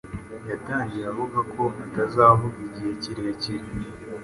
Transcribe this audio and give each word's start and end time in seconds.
Yatangiye 0.49 1.03
avuga 1.11 1.39
ko 1.53 1.63
atazavuga 1.85 2.57
igihe 2.67 2.91
kirekire. 3.01 3.65